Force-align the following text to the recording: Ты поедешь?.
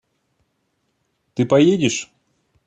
Ты 1.35 1.45
поедешь?. 1.45 2.11